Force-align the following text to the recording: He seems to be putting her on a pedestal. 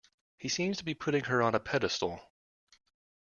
He 0.35 0.49
seems 0.49 0.79
to 0.79 0.83
be 0.83 0.95
putting 0.95 1.25
her 1.25 1.43
on 1.43 1.53
a 1.53 1.59
pedestal. 1.59 2.23